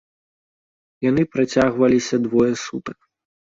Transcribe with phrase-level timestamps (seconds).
[1.09, 2.99] Яны працягваліся двое сутак.